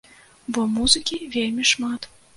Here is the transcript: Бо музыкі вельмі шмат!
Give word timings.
Бо 0.55 0.63
музыкі 0.77 1.19
вельмі 1.37 1.71
шмат! 1.73 2.13